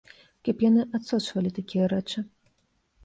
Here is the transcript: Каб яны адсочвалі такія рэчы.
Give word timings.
Каб 0.47 0.63
яны 0.69 0.85
адсочвалі 0.99 1.49
такія 1.61 1.85
рэчы. 1.95 2.19